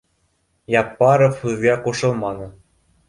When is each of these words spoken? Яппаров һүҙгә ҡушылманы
Яппаров 0.75 1.37
һүҙгә 1.43 1.77
ҡушылманы 1.85 2.49